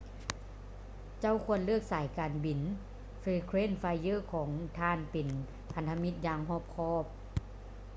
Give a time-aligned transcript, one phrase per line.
[1.19, 2.59] ເຈົ້າຄວນເລືອກສາຍການບິນ
[3.23, 5.27] frequent flyer ຂອງທ່ານເປັນ
[5.71, 7.03] ພັນທະມິດຢ່າງຮອບຄອບ